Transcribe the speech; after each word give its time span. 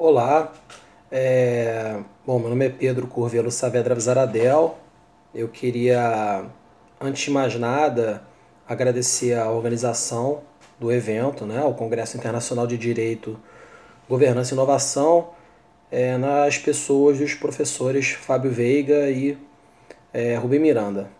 Olá, 0.00 0.52
é... 1.10 1.98
bom, 2.24 2.38
meu 2.38 2.50
nome 2.50 2.66
é 2.66 2.68
Pedro 2.68 3.08
Curvelo 3.08 3.50
Saavedra 3.50 3.96
Visaradel. 3.96 4.78
Eu 5.34 5.48
queria, 5.48 6.44
antes 7.00 7.24
de 7.24 7.32
mais 7.32 7.56
nada, 7.56 8.22
agradecer 8.64 9.34
a 9.36 9.50
organização 9.50 10.42
do 10.78 10.92
evento, 10.92 11.44
né, 11.44 11.64
o 11.64 11.74
Congresso 11.74 12.16
Internacional 12.16 12.64
de 12.64 12.78
Direito, 12.78 13.40
Governança 14.08 14.52
e 14.52 14.54
Inovação, 14.54 15.30
é, 15.90 16.16
nas 16.16 16.56
pessoas 16.56 17.18
dos 17.18 17.34
professores 17.34 18.10
Fábio 18.10 18.52
Veiga 18.52 19.10
e 19.10 19.36
é, 20.12 20.36
Rubem 20.36 20.60
Miranda. 20.60 21.10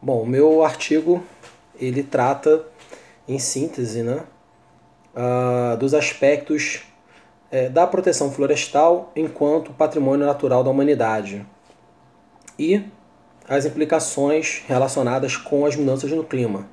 Bom, 0.00 0.22
o 0.22 0.26
meu 0.26 0.64
artigo 0.64 1.22
ele 1.78 2.02
trata, 2.02 2.64
em 3.28 3.38
síntese, 3.38 4.02
né, 4.02 4.24
uh, 5.14 5.76
dos 5.76 5.92
aspectos 5.92 6.86
é, 7.50 7.68
da 7.68 7.86
proteção 7.86 8.30
florestal 8.30 9.12
enquanto 9.14 9.72
patrimônio 9.72 10.26
natural 10.26 10.64
da 10.64 10.70
humanidade 10.70 11.46
e 12.58 12.82
as 13.48 13.64
implicações 13.64 14.62
relacionadas 14.66 15.36
com 15.36 15.64
as 15.64 15.76
mudanças 15.76 16.10
no 16.10 16.24
clima. 16.24 16.68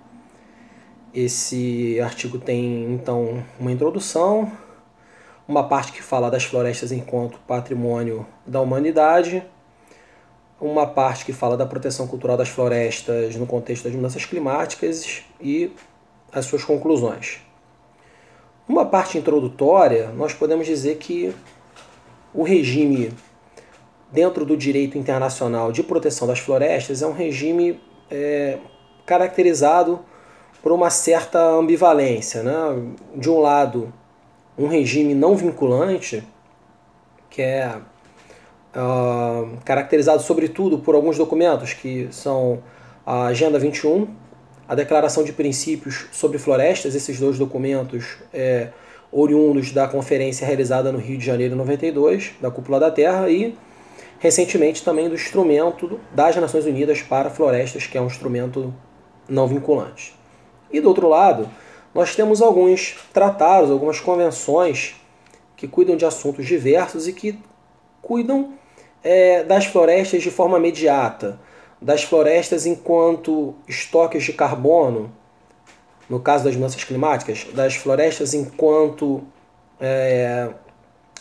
Esse 1.13 1.99
artigo 2.01 2.39
tem 2.39 2.91
então 2.91 3.43
uma 3.59 3.71
introdução, 3.71 4.51
uma 5.47 5.67
parte 5.67 5.91
que 5.91 6.01
fala 6.01 6.31
das 6.31 6.43
florestas 6.43 6.91
enquanto 6.91 7.37
patrimônio 7.47 8.25
da 8.47 8.59
humanidade, 8.59 9.45
uma 10.59 10.87
parte 10.87 11.25
que 11.25 11.33
fala 11.33 11.55
da 11.55 11.65
proteção 11.65 12.07
cultural 12.07 12.37
das 12.37 12.49
florestas 12.49 13.35
no 13.35 13.45
contexto 13.45 13.83
das 13.83 13.93
mudanças 13.93 14.25
climáticas 14.25 15.21
e 15.39 15.71
as 16.31 16.45
suas 16.45 16.63
conclusões. 16.63 17.41
Uma 18.67 18.85
parte 18.85 19.17
introdutória, 19.17 20.09
nós 20.15 20.33
podemos 20.33 20.65
dizer 20.65 20.97
que 20.97 21.33
o 22.33 22.43
regime 22.43 23.11
dentro 24.11 24.45
do 24.45 24.55
direito 24.55 24.97
internacional 24.97 25.71
de 25.71 25.83
proteção 25.83 26.27
das 26.27 26.39
florestas 26.39 27.01
é 27.01 27.07
um 27.07 27.11
regime 27.11 27.79
é, 28.09 28.57
caracterizado 29.05 29.99
por 30.61 30.71
uma 30.71 30.89
certa 30.89 31.39
ambivalência. 31.39 32.41
Né? 32.41 32.53
De 33.15 33.29
um 33.29 33.39
lado, 33.39 33.91
um 34.57 34.67
regime 34.67 35.13
não 35.13 35.35
vinculante, 35.35 36.23
que 37.29 37.41
é 37.41 37.75
uh, 38.75 39.57
caracterizado 39.65 40.21
sobretudo 40.21 40.79
por 40.79 40.95
alguns 40.95 41.17
documentos 41.17 41.73
que 41.73 42.07
são 42.11 42.63
a 43.05 43.25
Agenda 43.25 43.59
21, 43.59 44.07
a 44.67 44.75
Declaração 44.75 45.23
de 45.23 45.33
Princípios 45.33 46.05
sobre 46.11 46.37
Florestas, 46.37 46.95
esses 46.95 47.19
dois 47.19 47.37
documentos 47.37 48.17
é, 48.33 48.69
oriundos 49.11 49.71
da 49.71 49.87
conferência 49.87 50.45
realizada 50.45 50.91
no 50.91 50.97
Rio 50.97 51.17
de 51.17 51.25
Janeiro 51.25 51.53
em 51.53 51.57
92, 51.57 52.31
da 52.41 52.49
Cúpula 52.49 52.79
da 52.79 52.89
Terra, 52.89 53.29
e 53.29 53.55
recentemente 54.19 54.83
também 54.83 55.09
do 55.09 55.15
instrumento 55.15 55.99
das 56.11 56.35
Nações 56.37 56.65
Unidas 56.65 57.01
para 57.01 57.29
Florestas, 57.29 57.85
que 57.85 57.97
é 57.97 58.01
um 58.01 58.07
instrumento 58.07 58.73
não 59.27 59.47
vinculante. 59.47 60.15
E 60.71 60.79
do 60.79 60.87
outro 60.87 61.07
lado, 61.07 61.49
nós 61.93 62.15
temos 62.15 62.41
alguns 62.41 62.95
tratados, 63.13 63.69
algumas 63.69 63.99
convenções 63.99 64.95
que 65.55 65.67
cuidam 65.67 65.95
de 65.95 66.05
assuntos 66.05 66.45
diversos 66.45 67.07
e 67.07 67.13
que 67.13 67.37
cuidam 68.01 68.53
é, 69.03 69.43
das 69.43 69.65
florestas 69.65 70.23
de 70.23 70.31
forma 70.31 70.57
imediata 70.57 71.39
das 71.83 72.01
florestas 72.03 72.65
enquanto 72.65 73.53
estoques 73.67 74.23
de 74.23 74.31
carbono, 74.31 75.11
no 76.09 76.17
caso 76.17 76.45
das 76.45 76.55
mudanças 76.55 76.83
climáticas, 76.85 77.45
das 77.53 77.75
florestas 77.75 78.33
enquanto 78.33 79.21
é, 79.81 80.49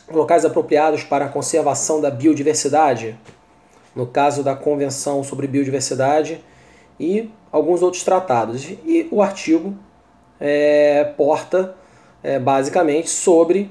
locais 0.08 0.44
apropriados 0.44 1.02
para 1.02 1.24
a 1.24 1.28
conservação 1.28 2.00
da 2.00 2.12
biodiversidade, 2.12 3.18
no 3.94 4.06
caso 4.06 4.44
da 4.44 4.54
Convenção 4.54 5.24
sobre 5.24 5.48
Biodiversidade 5.48 6.42
e 6.98 7.28
alguns 7.50 7.82
outros 7.82 8.04
tratados. 8.04 8.64
E 8.84 9.08
o 9.10 9.20
artigo 9.20 9.76
é, 10.38 11.12
porta 11.16 11.74
é, 12.22 12.38
basicamente 12.38 13.10
sobre 13.10 13.68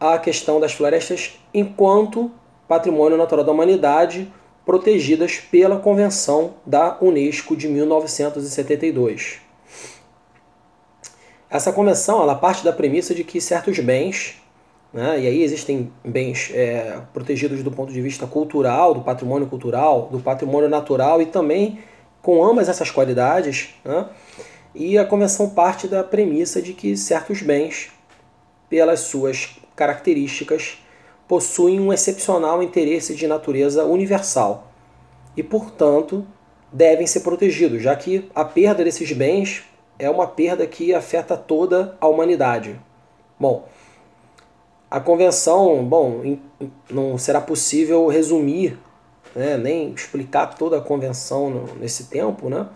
a 0.00 0.18
questão 0.18 0.58
das 0.58 0.72
florestas 0.72 1.38
enquanto 1.52 2.30
patrimônio 2.66 3.18
natural 3.18 3.44
da 3.44 3.52
humanidade 3.52 4.32
protegidas 4.70 5.40
pela 5.50 5.80
Convenção 5.80 6.54
da 6.64 6.96
Unesco 7.00 7.56
de 7.56 7.66
1972. 7.66 9.38
Essa 11.50 11.72
convenção 11.72 12.22
ela 12.22 12.36
parte 12.36 12.62
da 12.62 12.72
premissa 12.72 13.12
de 13.12 13.24
que 13.24 13.40
certos 13.40 13.80
bens, 13.80 14.40
né, 14.94 15.22
e 15.22 15.26
aí 15.26 15.42
existem 15.42 15.92
bens 16.04 16.52
é, 16.54 17.00
protegidos 17.12 17.64
do 17.64 17.72
ponto 17.72 17.92
de 17.92 18.00
vista 18.00 18.28
cultural, 18.28 18.94
do 18.94 19.00
patrimônio 19.00 19.48
cultural, 19.48 20.08
do 20.08 20.20
patrimônio 20.20 20.68
natural 20.68 21.20
e 21.20 21.26
também 21.26 21.80
com 22.22 22.40
ambas 22.44 22.68
essas 22.68 22.92
qualidades, 22.92 23.70
né, 23.84 24.06
e 24.72 24.96
a 24.96 25.04
convenção 25.04 25.50
parte 25.50 25.88
da 25.88 26.04
premissa 26.04 26.62
de 26.62 26.74
que 26.74 26.96
certos 26.96 27.42
bens, 27.42 27.90
pelas 28.68 29.00
suas 29.00 29.56
características, 29.74 30.78
possuem 31.30 31.78
um 31.78 31.92
excepcional 31.92 32.60
interesse 32.60 33.14
de 33.14 33.24
natureza 33.28 33.84
universal 33.84 34.66
e, 35.36 35.44
portanto, 35.44 36.26
devem 36.72 37.06
ser 37.06 37.20
protegidos, 37.20 37.80
já 37.80 37.94
que 37.94 38.28
a 38.34 38.44
perda 38.44 38.82
desses 38.82 39.12
bens 39.12 39.62
é 39.96 40.10
uma 40.10 40.26
perda 40.26 40.66
que 40.66 40.92
afeta 40.92 41.36
toda 41.36 41.96
a 42.00 42.08
humanidade. 42.08 42.80
Bom, 43.38 43.68
a 44.90 44.98
convenção, 44.98 45.84
bom, 45.84 46.36
não 46.90 47.16
será 47.16 47.40
possível 47.40 48.08
resumir, 48.08 48.76
né, 49.32 49.56
nem 49.56 49.92
explicar 49.92 50.58
toda 50.58 50.78
a 50.78 50.80
convenção 50.80 51.66
nesse 51.78 52.06
tempo, 52.06 52.48
né? 52.48 52.66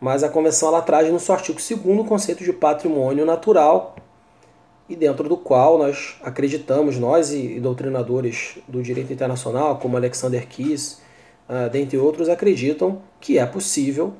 Mas 0.00 0.24
a 0.24 0.30
convenção 0.30 0.70
ela 0.70 0.80
traz 0.80 1.12
no 1.12 1.20
seu 1.20 1.34
artigo 1.34 1.58
2 1.58 2.00
o 2.00 2.04
conceito 2.06 2.42
de 2.42 2.52
patrimônio 2.54 3.26
natural, 3.26 3.94
e 4.90 4.96
dentro 4.96 5.28
do 5.28 5.36
qual 5.36 5.78
nós 5.78 6.16
acreditamos, 6.20 6.98
nós 6.98 7.30
e, 7.30 7.56
e 7.56 7.60
doutrinadores 7.60 8.58
do 8.66 8.82
direito 8.82 9.12
internacional, 9.12 9.78
como 9.78 9.96
Alexander 9.96 10.48
Kiss, 10.48 10.96
uh, 11.48 11.70
dentre 11.70 11.96
outros, 11.96 12.28
acreditam 12.28 13.00
que 13.20 13.38
é 13.38 13.46
possível 13.46 14.12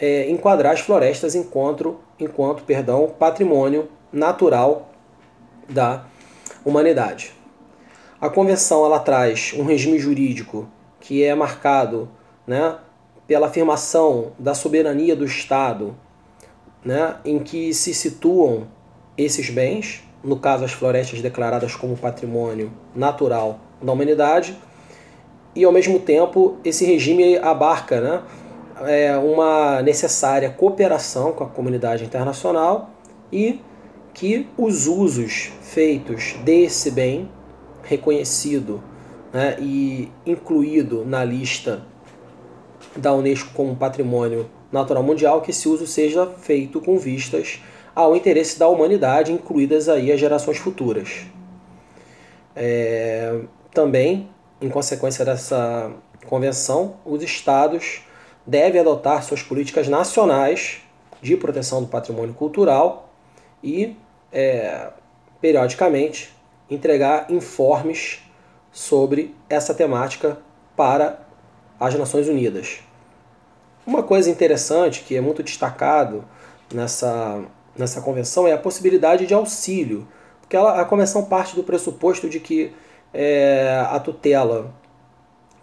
é, 0.00 0.28
enquadrar 0.28 0.72
as 0.72 0.80
florestas 0.80 1.36
enquanto, 1.36 2.00
enquanto 2.18 2.64
perdão, 2.64 3.14
patrimônio 3.16 3.88
natural 4.12 4.90
da 5.68 6.04
humanidade. 6.64 7.32
A 8.20 8.28
convenção 8.28 8.84
ela 8.84 8.98
traz 8.98 9.54
um 9.56 9.62
regime 9.62 10.00
jurídico 10.00 10.68
que 10.98 11.22
é 11.22 11.32
marcado 11.32 12.08
né, 12.44 12.76
pela 13.24 13.46
afirmação 13.46 14.32
da 14.36 14.52
soberania 14.52 15.14
do 15.14 15.24
Estado, 15.24 15.96
né, 16.84 17.18
em 17.24 17.38
que 17.38 17.72
se 17.72 17.94
situam 17.94 18.66
esses 19.16 19.50
bens, 19.50 20.02
no 20.22 20.36
caso 20.36 20.64
as 20.64 20.72
florestas 20.72 21.20
declaradas 21.20 21.74
como 21.74 21.96
patrimônio 21.96 22.72
natural 22.94 23.60
da 23.80 23.92
humanidade, 23.92 24.56
e 25.54 25.64
ao 25.64 25.72
mesmo 25.72 25.98
tempo 25.98 26.56
esse 26.64 26.84
regime 26.84 27.36
abarca 27.38 28.00
né, 28.00 28.22
é, 28.86 29.16
uma 29.16 29.82
necessária 29.82 30.50
cooperação 30.50 31.32
com 31.32 31.44
a 31.44 31.48
comunidade 31.48 32.04
internacional 32.04 32.90
e 33.30 33.60
que 34.14 34.46
os 34.56 34.86
usos 34.86 35.52
feitos 35.62 36.34
desse 36.44 36.90
bem 36.90 37.28
reconhecido 37.82 38.82
né, 39.32 39.56
e 39.58 40.10
incluído 40.24 41.04
na 41.04 41.24
lista 41.24 41.82
da 42.96 43.12
Unesco 43.12 43.50
como 43.54 43.74
patrimônio 43.74 44.48
natural 44.70 45.02
mundial, 45.02 45.40
que 45.40 45.50
esse 45.50 45.68
uso 45.68 45.86
seja 45.86 46.26
feito 46.26 46.80
com 46.80 46.98
vistas 46.98 47.60
ao 47.94 48.16
interesse 48.16 48.58
da 48.58 48.68
humanidade, 48.68 49.32
incluídas 49.32 49.88
aí 49.88 50.10
as 50.10 50.18
gerações 50.18 50.58
futuras. 50.58 51.26
É, 52.54 53.40
também, 53.72 54.28
em 54.60 54.68
consequência 54.68 55.24
dessa 55.24 55.90
convenção, 56.26 56.96
os 57.04 57.22
estados 57.22 58.02
devem 58.46 58.80
adotar 58.80 59.22
suas 59.22 59.42
políticas 59.42 59.88
nacionais 59.88 60.80
de 61.20 61.36
proteção 61.36 61.82
do 61.82 61.88
patrimônio 61.88 62.34
cultural 62.34 63.10
e, 63.62 63.96
é, 64.32 64.90
periodicamente, 65.40 66.34
entregar 66.68 67.30
informes 67.30 68.20
sobre 68.72 69.34
essa 69.48 69.74
temática 69.74 70.38
para 70.76 71.20
as 71.78 71.94
Nações 71.94 72.28
Unidas. 72.28 72.80
Uma 73.86 74.02
coisa 74.02 74.30
interessante 74.30 75.02
que 75.02 75.16
é 75.16 75.20
muito 75.20 75.42
destacado 75.42 76.24
nessa 76.72 77.42
nessa 77.76 78.00
convenção 78.00 78.46
é 78.46 78.52
a 78.52 78.58
possibilidade 78.58 79.26
de 79.26 79.34
auxílio, 79.34 80.06
porque 80.40 80.56
ela, 80.56 80.80
a 80.80 80.84
convenção 80.84 81.24
parte 81.24 81.54
do 81.54 81.62
pressuposto 81.62 82.28
de 82.28 82.40
que 82.40 82.72
é, 83.12 83.84
a 83.90 83.98
tutela 83.98 84.72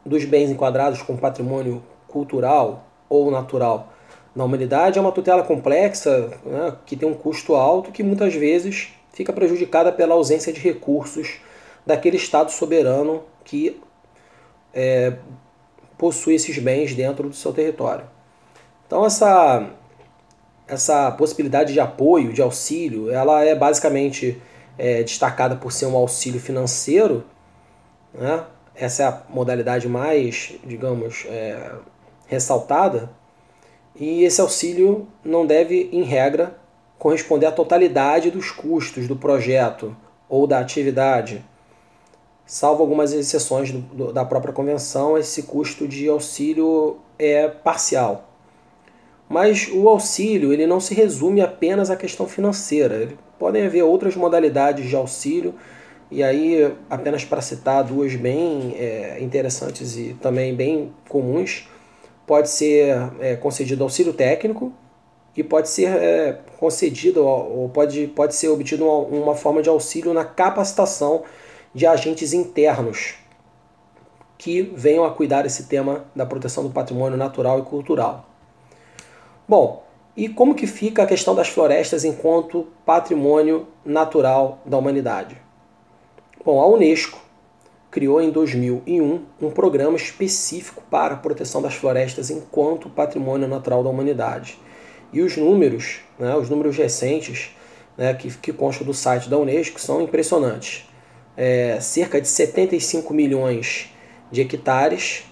dos 0.06 0.26
bens 0.26 0.50
enquadrados 0.50 1.02
como 1.02 1.20
patrimônio 1.20 1.84
cultural 2.08 2.86
ou 3.08 3.30
natural 3.30 3.94
na 4.36 4.44
humanidade 4.44 4.98
é 4.98 5.02
uma 5.02 5.12
tutela 5.12 5.44
complexa, 5.44 6.32
né, 6.46 6.76
que 6.86 6.96
tem 6.96 7.08
um 7.08 7.14
custo 7.14 7.56
alto, 7.56 7.92
que 7.92 8.04
muitas 8.04 8.34
vezes 8.34 8.94
fica 9.12 9.34
prejudicada 9.34 9.92
pela 9.92 10.16
ausência 10.16 10.54
de 10.54 10.60
recursos 10.60 11.40
daquele 11.86 12.18
Estado 12.18 12.52
soberano 12.52 13.24
que 13.44 13.82
é, 14.74 15.14
possui 15.98 16.36
esses 16.36 16.58
bens 16.60 16.96
dentro 16.96 17.28
do 17.28 17.36
seu 17.36 17.52
território. 17.52 18.06
Então 18.86 19.06
essa, 19.06 19.70
essa 20.70 21.12
possibilidade 21.12 21.74
de 21.74 21.80
apoio, 21.80 22.32
de 22.32 22.42
auxílio, 22.42 23.10
ela 23.10 23.44
é 23.44 23.56
basicamente 23.56 24.40
é, 24.78 25.02
destacada 25.04 25.56
por 25.56 25.72
ser 25.72 25.88
um 25.88 25.96
auxílio 25.96 26.40
financeiro, 26.40 27.26
né? 28.14 28.46
essa 28.76 29.04
é 29.04 29.06
a 29.08 29.24
modalidade 29.30 29.90
mais, 29.90 30.54
digamos, 30.64 31.26
é, 31.28 31.72
ressaltada, 32.28 33.10
e 33.96 34.24
esse 34.24 34.40
auxílio 34.40 35.08
não 35.26 35.46
deve, 35.46 35.90
em 35.92 36.04
regra, 36.04 36.56
corresponder 36.98 37.48
à 37.48 37.52
totalidade 37.52 38.30
dos 38.30 38.52
custos 38.52 39.08
do 39.08 39.16
projeto 39.16 39.96
ou 40.30 40.46
da 40.46 40.60
atividade. 40.60 41.44
Salvo 42.46 42.82
algumas 42.82 43.12
exceções 43.12 43.72
do, 43.72 43.80
do, 43.80 44.14
da 44.14 44.24
própria 44.24 44.54
convenção, 44.54 45.18
esse 45.18 45.44
custo 45.44 45.88
de 45.88 46.08
auxílio 46.08 46.98
é 47.18 47.48
parcial. 47.48 48.29
Mas 49.30 49.70
o 49.72 49.88
auxílio 49.88 50.52
ele 50.52 50.66
não 50.66 50.80
se 50.80 50.96
resume 50.96 51.40
apenas 51.40 51.92
à 51.92 51.96
questão 51.96 52.28
financeira. 52.28 53.10
Podem 53.38 53.66
haver 53.66 53.84
outras 53.84 54.16
modalidades 54.16 54.90
de 54.90 54.96
auxílio, 54.96 55.54
e 56.12 56.24
aí, 56.24 56.74
apenas 56.90 57.24
para 57.24 57.40
citar 57.40 57.84
duas 57.84 58.16
bem 58.16 58.76
é, 58.76 59.20
interessantes 59.22 59.96
e 59.96 60.18
também 60.20 60.56
bem 60.56 60.92
comuns, 61.08 61.70
pode 62.26 62.50
ser 62.50 63.12
é, 63.20 63.36
concedido 63.36 63.84
auxílio 63.84 64.12
técnico, 64.12 64.74
e 65.38 65.44
pode 65.44 65.70
ser 65.70 65.90
é, 65.90 66.40
concedido 66.58 67.26
ou 67.26 67.70
pode, 67.70 68.08
pode 68.08 68.36
ser 68.36 68.50
obtido 68.50 68.86
uma, 68.86 69.22
uma 69.22 69.36
forma 69.36 69.62
de 69.62 69.70
auxílio 69.70 70.14
na 70.14 70.26
capacitação 70.26 71.24
de 71.74 71.86
agentes 71.86 72.34
internos 72.34 73.16
que 74.38 74.62
venham 74.76 75.06
a 75.06 75.12
cuidar 75.12 75.44
desse 75.44 75.66
tema 75.66 76.06
da 76.16 76.26
proteção 76.26 76.64
do 76.64 76.70
patrimônio 76.70 77.18
natural 77.18 77.60
e 77.60 77.62
cultural. 77.62 78.29
Bom, 79.50 79.84
e 80.16 80.30
como 80.30 80.54
que 80.54 80.68
fica 80.68 81.02
a 81.02 81.08
questão 81.08 81.34
das 81.34 81.50
florestas 81.50 82.06
enquanto 82.06 82.68
patrimônio 82.86 83.68
natural 83.84 84.62
da 84.64 84.78
humanidade? 84.78 85.42
Bom, 86.46 86.62
a 86.62 86.68
Unesco 86.68 87.20
criou 87.90 88.22
em 88.22 88.30
2001 88.30 89.26
um 89.42 89.50
programa 89.50 89.98
específico 89.98 90.84
para 90.88 91.16
a 91.16 91.18
proteção 91.18 91.64
das 91.64 91.74
florestas 91.74 92.30
enquanto 92.30 92.92
patrimônio 92.92 93.48
natural 93.48 93.84
da 93.84 93.90
humanidade. 93.90 94.60
E 95.12 95.20
os 95.20 95.36
números, 95.36 96.02
né, 96.20 96.36
os 96.36 96.48
números 96.48 96.78
recentes 96.78 97.50
né, 97.98 98.14
que, 98.14 98.32
que 98.38 98.54
constam 98.54 98.86
do 98.86 98.94
site 98.94 99.32
da 99.32 99.38
Unesco 99.40 99.82
são 99.82 100.00
impressionantes. 100.00 100.88
É, 101.36 101.80
cerca 101.82 102.22
de 102.22 102.28
75 102.28 103.12
milhões 103.16 103.92
de 104.32 104.42
hectares, 104.42 105.24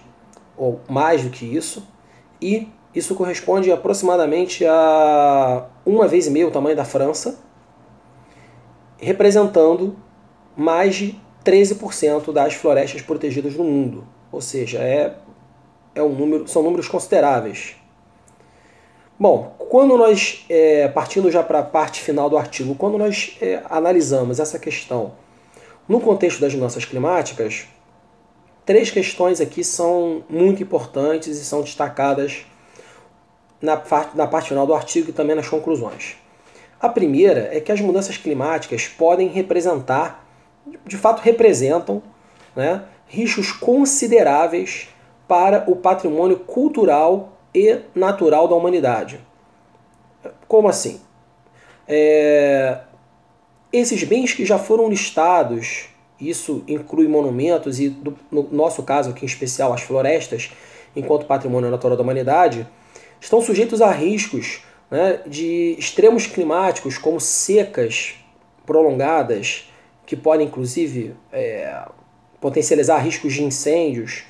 ou 0.56 0.80
mais 0.88 1.22
do 1.22 1.30
que 1.30 1.46
isso, 1.46 1.86
e 2.42 2.66
isso 2.94 3.14
corresponde 3.14 3.70
aproximadamente 3.70 4.64
a 4.64 5.66
uma 5.84 6.08
vez 6.08 6.26
e 6.26 6.30
meia 6.30 6.46
o 6.46 6.50
tamanho 6.50 6.76
da 6.76 6.84
França, 6.84 7.38
representando 8.98 9.96
mais 10.56 10.96
de 10.96 11.20
13% 11.44 12.32
das 12.32 12.54
florestas 12.54 13.02
protegidas 13.02 13.54
no 13.54 13.64
mundo. 13.64 14.06
Ou 14.32 14.40
seja, 14.40 14.78
é, 14.78 15.14
é 15.94 16.02
um 16.02 16.10
número, 16.10 16.48
são 16.48 16.62
números 16.62 16.88
consideráveis. 16.88 17.76
Bom, 19.18 19.54
quando 19.58 19.96
nós, 19.96 20.44
é, 20.48 20.88
partindo 20.88 21.30
já 21.30 21.42
para 21.42 21.60
a 21.60 21.62
parte 21.62 22.00
final 22.00 22.30
do 22.30 22.38
artigo, 22.38 22.74
quando 22.74 22.96
nós 22.96 23.36
é, 23.40 23.62
analisamos 23.68 24.38
essa 24.38 24.58
questão 24.58 25.12
no 25.88 26.00
contexto 26.00 26.40
das 26.40 26.54
mudanças 26.54 26.84
climáticas, 26.84 27.66
três 28.64 28.90
questões 28.90 29.40
aqui 29.40 29.64
são 29.64 30.22
muito 30.28 30.62
importantes 30.62 31.38
e 31.38 31.44
são 31.44 31.62
destacadas 31.62 32.46
na 33.60 33.76
parte, 33.76 34.16
na 34.16 34.26
parte 34.26 34.48
final 34.48 34.66
do 34.66 34.74
artigo 34.74 35.10
e 35.10 35.12
também 35.12 35.36
nas 35.36 35.48
conclusões. 35.48 36.16
A 36.80 36.88
primeira 36.88 37.48
é 37.52 37.60
que 37.60 37.72
as 37.72 37.80
mudanças 37.80 38.16
climáticas 38.16 38.86
podem 38.86 39.28
representar, 39.28 40.24
de 40.86 40.96
fato 40.96 41.20
representam, 41.20 42.02
né, 42.54 42.84
riscos 43.06 43.50
consideráveis 43.50 44.88
para 45.26 45.64
o 45.68 45.74
patrimônio 45.74 46.38
cultural 46.38 47.32
e 47.54 47.80
natural 47.94 48.46
da 48.46 48.54
humanidade. 48.54 49.20
Como 50.46 50.68
assim? 50.68 51.00
É, 51.86 52.80
esses 53.72 54.04
bens 54.04 54.32
que 54.32 54.44
já 54.44 54.58
foram 54.58 54.88
listados, 54.88 55.88
isso 56.20 56.62
inclui 56.68 57.08
monumentos 57.08 57.80
e, 57.80 57.88
do, 57.88 58.16
no 58.30 58.48
nosso 58.52 58.82
caso 58.82 59.10
aqui 59.10 59.24
em 59.24 59.28
especial, 59.28 59.72
as 59.72 59.82
florestas, 59.82 60.50
enquanto 60.94 61.26
patrimônio 61.26 61.70
natural 61.70 61.96
da 61.96 62.02
humanidade, 62.02 62.66
estão 63.20 63.40
sujeitos 63.40 63.80
a 63.80 63.90
riscos 63.90 64.62
né, 64.90 65.20
de 65.26 65.76
extremos 65.78 66.26
climáticos, 66.26 66.98
como 66.98 67.20
secas 67.20 68.14
prolongadas, 68.64 69.70
que 70.06 70.16
podem 70.16 70.46
inclusive 70.46 71.14
é, 71.32 71.86
potencializar 72.40 72.98
riscos 72.98 73.34
de 73.34 73.42
incêndios, 73.42 74.24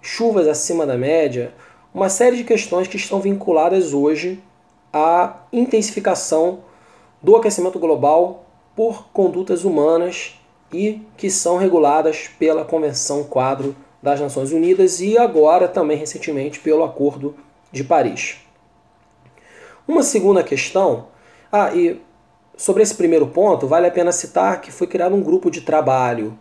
chuvas 0.00 0.46
acima 0.46 0.86
da 0.86 0.96
média, 0.96 1.52
uma 1.92 2.08
série 2.08 2.36
de 2.36 2.44
questões 2.44 2.86
que 2.86 2.96
estão 2.96 3.20
vinculadas 3.20 3.92
hoje 3.92 4.42
à 4.92 5.40
intensificação 5.52 6.60
do 7.22 7.36
aquecimento 7.36 7.78
global 7.78 8.46
por 8.76 9.08
condutas 9.08 9.64
humanas 9.64 10.38
e 10.72 11.02
que 11.16 11.30
são 11.30 11.56
reguladas 11.56 12.28
pela 12.38 12.64
Convenção 12.64 13.24
Quadro 13.24 13.74
das 14.02 14.20
Nações 14.20 14.52
Unidas 14.52 15.00
e 15.00 15.18
agora 15.18 15.66
também 15.66 15.96
recentemente 15.96 16.60
pelo 16.60 16.84
Acordo 16.84 17.34
de 17.72 17.84
Paris. 17.84 18.36
Uma 19.86 20.02
segunda 20.02 20.42
questão, 20.42 21.08
ah, 21.50 21.74
e 21.74 22.00
sobre 22.56 22.82
esse 22.82 22.94
primeiro 22.94 23.26
ponto, 23.28 23.66
vale 23.66 23.86
a 23.86 23.90
pena 23.90 24.12
citar 24.12 24.60
que 24.60 24.70
foi 24.70 24.86
criado 24.86 25.14
um 25.14 25.22
grupo 25.22 25.50
de 25.50 25.60
trabalho 25.60 26.38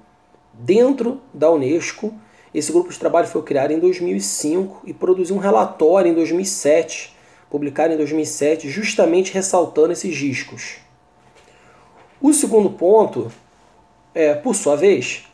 dentro 0.54 1.22
da 1.34 1.50
Unesco 1.52 2.14
esse 2.58 2.72
grupo 2.72 2.90
de 2.90 2.98
trabalho 2.98 3.28
foi 3.28 3.44
criado 3.44 3.72
em 3.72 3.80
2005 3.80 4.82
e 4.86 4.92
produziu 4.92 5.36
um 5.36 5.40
relatório 5.40 6.10
em 6.10 6.14
2007, 6.16 7.16
publicado 7.52 7.94
em 7.94 7.98
2007, 7.98 8.68
justamente 8.68 9.32
ressaltando 9.32 9.92
esses 9.92 10.18
riscos. 10.18 10.78
O 12.22 12.34
segundo 12.34 12.72
ponto, 12.72 13.32
é, 14.16 14.34
por 14.34 14.56
sua 14.56 14.76
vez, 14.76 15.26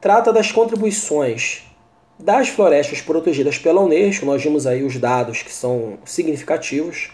trata 0.00 0.32
das 0.32 0.50
contribuições 0.52 1.64
das 2.24 2.48
florestas 2.48 3.02
protegidas 3.02 3.58
pela 3.58 3.82
Unesco, 3.82 4.24
nós 4.24 4.42
vimos 4.42 4.66
aí 4.66 4.82
os 4.82 4.96
dados 4.96 5.42
que 5.42 5.52
são 5.52 5.98
significativos, 6.06 7.12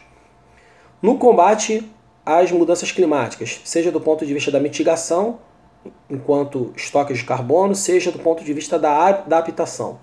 no 1.03 1.19
combate 1.19 1.83
às 2.25 2.53
mudanças 2.53 2.93
climáticas, 2.93 3.61
seja 3.65 3.91
do 3.91 4.01
ponto 4.01 4.25
de 4.25 4.33
vista 4.33 4.53
da 4.53 4.61
mitigação 4.61 5.41
enquanto 6.09 6.73
estoques 6.77 7.19
de 7.19 7.25
carbono, 7.25 7.75
seja 7.75 8.13
do 8.13 8.21
ponto 8.21 8.45
de 8.45 8.53
vista 8.53 8.79
da 8.79 9.09
adaptação. 9.09 9.99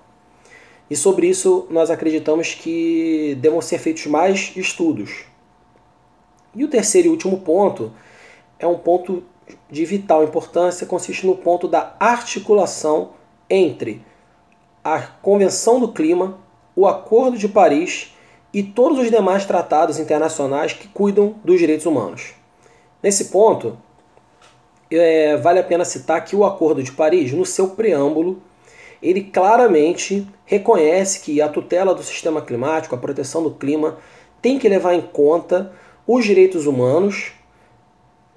E 0.90 0.96
sobre 0.96 1.28
isso 1.28 1.66
nós 1.70 1.90
acreditamos 1.90 2.54
que 2.54 3.38
devem 3.40 3.62
ser 3.62 3.78
feitos 3.78 4.08
mais 4.08 4.52
estudos. 4.58 5.24
E 6.54 6.66
o 6.66 6.68
terceiro 6.68 7.08
e 7.08 7.12
último 7.12 7.40
ponto 7.40 7.94
é 8.60 8.68
um 8.68 8.78
ponto 8.78 9.24
de 9.72 9.86
vital 9.86 10.26
importância, 10.26 10.86
consiste 10.86 11.26
no 11.26 11.38
ponto 11.38 11.66
da 11.66 11.96
articulação 11.98 13.12
entre 13.50 14.06
a 14.88 15.01
Convenção 15.22 15.82
do 15.82 15.89
Clima, 15.89 16.38
o 16.74 16.88
Acordo 16.88 17.38
de 17.38 17.50
Paris 17.50 18.15
e 18.53 18.63
todos 18.63 18.98
os 19.00 19.12
demais 19.12 19.44
tratados 19.46 20.00
internacionais 20.00 20.72
que 20.72 20.88
cuidam 20.88 21.36
dos 21.44 21.60
direitos 21.60 21.86
humanos. 21.86 22.34
Nesse 23.03 23.25
ponto, 23.25 23.77
é, 24.89 25.36
vale 25.36 25.60
a 25.60 25.63
pena 25.63 25.84
citar 25.84 26.24
que 26.24 26.38
o 26.38 26.46
Acordo 26.46 26.82
de 26.82 26.94
Paris, 26.94 27.34
no 27.34 27.46
seu 27.46 27.72
preâmbulo, 27.72 28.41
ele 29.03 29.24
claramente 29.24 30.25
reconhece 30.46 31.20
que 31.20 31.41
a 31.41 31.50
tutela 31.50 31.94
do 31.94 32.01
sistema 32.01 32.41
climático, 32.41 32.96
a 32.96 32.98
proteção 32.98 33.44
do 33.44 33.51
clima, 33.51 33.98
tem 34.41 34.58
que 34.58 34.70
levar 34.70 34.94
em 34.94 35.01
conta 35.01 35.74
os 36.08 36.24
direitos 36.24 36.65
humanos, 36.65 37.34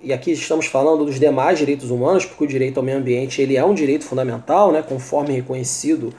e 0.02 0.12
aqui 0.12 0.32
estamos 0.32 0.66
falando 0.66 1.04
dos 1.04 1.20
demais 1.20 1.60
direitos 1.60 1.92
humanos, 1.92 2.26
porque 2.26 2.42
o 2.42 2.48
direito 2.48 2.78
ao 2.78 2.82
meio 2.82 2.98
ambiente 2.98 3.40
ele 3.40 3.56
é 3.56 3.64
um 3.64 3.72
direito 3.72 4.04
fundamental, 4.04 4.72
né, 4.72 4.82
conforme 4.82 5.32
reconhecido 5.32 6.12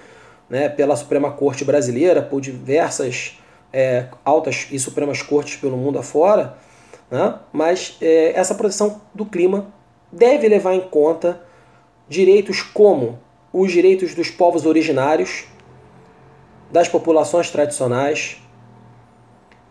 né, 0.52 0.68
pela 0.68 0.98
Suprema 0.98 1.32
Corte 1.32 1.64
Brasileira, 1.64 2.22
por 2.22 2.42
diversas 2.42 3.40
é, 3.72 4.08
altas 4.26 4.68
e 4.70 4.78
supremas 4.78 5.22
cortes 5.22 5.56
pelo 5.56 5.78
mundo 5.78 5.98
afora, 5.98 6.58
né, 7.10 7.36
mas 7.54 7.96
é, 8.02 8.38
essa 8.38 8.54
proteção 8.54 9.00
do 9.16 9.26
clima 9.26 9.74
deve 10.12 10.50
levar 10.50 10.76
em 10.76 10.82
conta 10.82 11.42
direitos 12.10 12.62
como 12.62 13.18
os 13.54 13.72
direitos 13.72 14.14
dos 14.14 14.30
povos 14.30 14.66
originários, 14.66 15.46
das 16.70 16.90
populações 16.90 17.50
tradicionais, 17.50 18.36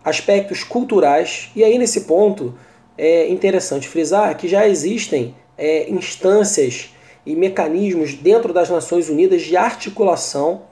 aspectos 0.03 0.63
culturais, 0.63 1.51
e 1.55 1.63
aí 1.63 1.77
nesse 1.77 2.01
ponto 2.01 2.55
é 2.97 3.29
interessante 3.29 3.87
frisar 3.87 4.35
que 4.35 4.47
já 4.47 4.67
existem 4.67 5.35
é, 5.55 5.87
instâncias 5.91 6.95
e 7.23 7.35
mecanismos 7.35 8.15
dentro 8.15 8.51
das 8.51 8.67
Nações 8.67 9.09
Unidas 9.09 9.43
de 9.43 9.55
articulação, 9.55 10.70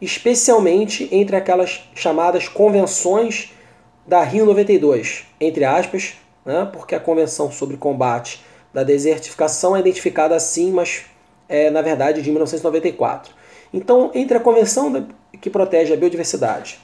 especialmente 0.00 1.08
entre 1.10 1.36
aquelas 1.36 1.88
chamadas 1.94 2.48
convenções 2.48 3.52
da 4.06 4.22
Rio 4.22 4.46
92, 4.46 5.26
entre 5.40 5.64
aspas, 5.64 6.14
né, 6.44 6.68
porque 6.72 6.94
a 6.94 7.00
Convenção 7.00 7.50
sobre 7.50 7.76
Combate 7.76 8.42
da 8.72 8.82
Desertificação 8.82 9.76
é 9.76 9.80
identificada 9.80 10.34
assim, 10.34 10.72
mas 10.72 11.04
é 11.48 11.70
na 11.70 11.82
verdade 11.82 12.22
de 12.22 12.30
1994. 12.30 13.34
Então, 13.72 14.10
entre 14.14 14.36
a 14.36 14.40
Convenção 14.40 15.08
que 15.40 15.50
protege 15.50 15.92
a 15.92 15.96
biodiversidade, 15.96 16.78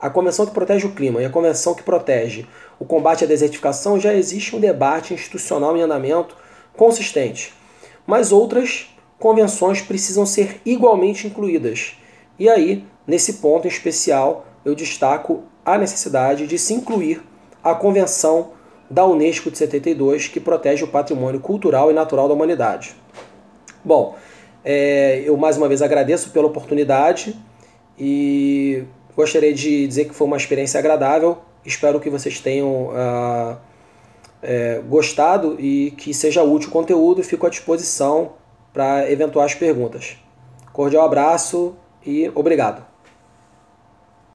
a 0.00 0.08
Convenção 0.08 0.46
que 0.46 0.52
protege 0.52 0.86
o 0.86 0.92
clima 0.92 1.20
e 1.20 1.26
a 1.26 1.30
Convenção 1.30 1.74
que 1.74 1.82
protege 1.82 2.46
o 2.78 2.84
combate 2.84 3.24
à 3.24 3.26
desertificação, 3.26 4.00
já 4.00 4.14
existe 4.14 4.56
um 4.56 4.60
debate 4.60 5.12
institucional 5.12 5.76
em 5.76 5.82
andamento 5.82 6.36
consistente. 6.76 7.52
Mas 8.06 8.32
outras 8.32 8.94
convenções 9.18 9.80
precisam 9.80 10.26
ser 10.26 10.60
igualmente 10.64 11.26
incluídas. 11.26 11.96
E 12.38 12.48
aí, 12.48 12.84
nesse 13.06 13.34
ponto 13.34 13.66
em 13.66 13.70
especial, 13.70 14.46
eu 14.64 14.74
destaco 14.74 15.44
a 15.64 15.78
necessidade 15.78 16.46
de 16.46 16.58
se 16.58 16.74
incluir 16.74 17.22
a 17.62 17.74
Convenção 17.74 18.50
da 18.90 19.06
Unesco 19.06 19.50
de 19.50 19.58
72, 19.58 20.28
que 20.28 20.40
protege 20.40 20.84
o 20.84 20.88
patrimônio 20.88 21.40
cultural 21.40 21.90
e 21.90 21.94
natural 21.94 22.28
da 22.28 22.34
humanidade. 22.34 22.94
Bom, 23.84 24.16
é, 24.64 25.22
eu 25.24 25.36
mais 25.36 25.56
uma 25.56 25.68
vez 25.68 25.80
agradeço 25.80 26.30
pela 26.30 26.46
oportunidade 26.46 27.36
e 27.98 28.84
gostaria 29.16 29.52
de 29.54 29.86
dizer 29.86 30.06
que 30.06 30.14
foi 30.14 30.26
uma 30.26 30.36
experiência 30.36 30.78
agradável. 30.78 31.38
Espero 31.64 32.00
que 32.00 32.10
vocês 32.10 32.40
tenham 32.40 32.90
ah, 32.92 33.56
é, 34.42 34.80
gostado 34.88 35.56
e 35.58 35.92
que 35.92 36.12
seja 36.12 36.42
útil 36.42 36.68
o 36.68 36.72
conteúdo. 36.72 37.22
Fico 37.22 37.46
à 37.46 37.50
disposição 37.50 38.32
para 38.72 39.10
eventuais 39.10 39.54
perguntas. 39.54 40.16
Cordial 40.72 41.04
abraço 41.04 41.76
e 42.06 42.30
obrigado. 42.34 42.93